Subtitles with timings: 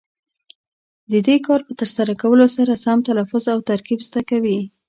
[1.11, 4.59] د دې کار په ترسره کولو سره سم تلفظ او ترکیب زده کوي.